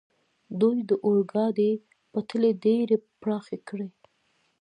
[0.61, 1.71] دوی د اورګاډي
[2.11, 3.87] پټلۍ ډېرې پراخې کړې.